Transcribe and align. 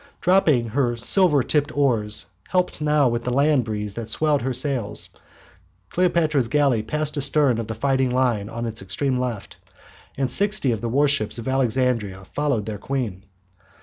Driven 0.19 0.63
by 0.63 0.69
her 0.69 0.95
silver 0.95 1.43
tipped 1.43 1.77
oars, 1.77 2.25
helped 2.47 2.81
now 2.81 3.07
with 3.07 3.23
the 3.23 3.29
land 3.31 3.63
breeze 3.65 3.93
that 3.93 4.09
swelled 4.09 4.41
her 4.41 4.51
sails, 4.51 5.09
Cleopatra's 5.91 6.47
galley 6.47 6.81
passed 6.81 7.17
astern 7.17 7.59
of 7.59 7.67
the 7.67 7.75
fighting 7.75 8.09
line 8.09 8.49
on 8.49 8.65
its 8.65 8.81
extreme 8.81 9.19
left, 9.19 9.57
and 10.17 10.31
sixty 10.31 10.71
of 10.71 10.81
the 10.81 10.89
warships 10.89 11.37
of 11.37 11.47
Alexandria 11.47 12.25
followed 12.33 12.65
their 12.65 12.79
queen. 12.79 13.25